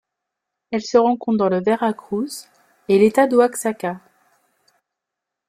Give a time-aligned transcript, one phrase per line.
[0.71, 2.47] Elle se rencontre dans le Veracruz
[2.89, 3.99] et l'État d'Oaxaca.